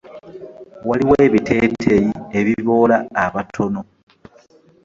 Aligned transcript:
Waliwo 0.87 1.13
ebiteeteeyi 1.25 2.11
ebiboola 2.39 2.97
abatono. 3.25 3.81